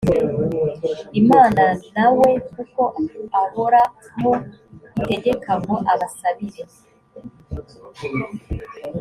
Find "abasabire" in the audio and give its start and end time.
5.93-6.63